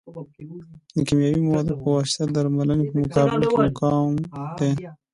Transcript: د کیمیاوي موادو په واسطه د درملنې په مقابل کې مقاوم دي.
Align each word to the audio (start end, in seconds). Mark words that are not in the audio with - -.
د 0.95 0.97
کیمیاوي 1.07 1.41
موادو 1.47 1.73
په 1.81 1.87
واسطه 1.95 2.23
د 2.27 2.33
درملنې 2.35 2.85
په 2.91 2.95
مقابل 3.01 3.41
کې 3.49 3.55
مقاوم 3.65 4.13
دي. 4.57 4.69